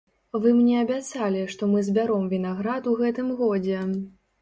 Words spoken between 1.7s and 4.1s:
мы збяром вінаград у гэтым годзе.